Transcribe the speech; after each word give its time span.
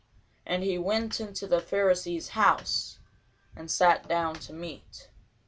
And 0.47 0.63
he 0.63 0.79
went 0.79 1.19
into 1.19 1.45
the 1.45 1.61
Pharisee's 1.61 2.29
house, 2.29 2.97
and 3.55 3.69
sat 3.69 4.07
down 4.09 4.33
to 4.39 4.51
meat. 4.51 5.09